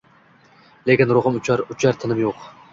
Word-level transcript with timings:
Lekin 0.87 1.13
ruhim 1.19 1.39
uchar, 1.43 1.65
uchar, 1.77 2.03
tinim 2.05 2.27
yo’q 2.27 2.53